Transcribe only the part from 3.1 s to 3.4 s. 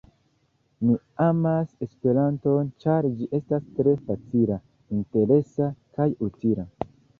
ĝi